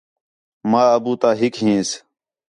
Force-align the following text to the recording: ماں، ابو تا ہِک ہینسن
ماں، 0.69 0.87
ابو 0.97 1.11
تا 1.21 1.29
ہِک 1.39 1.53
ہینسن 1.63 2.01